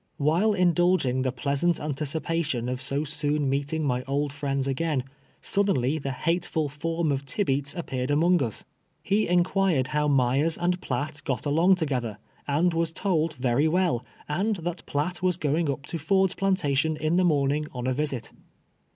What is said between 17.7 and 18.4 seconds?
(.»n a visit.